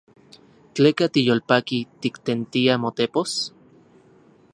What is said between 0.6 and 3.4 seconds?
¿Tleka tiyolpaki tiktentia motepos?